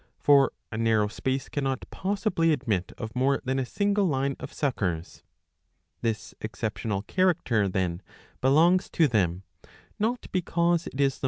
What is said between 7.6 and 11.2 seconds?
then, belongs to them, not because it is the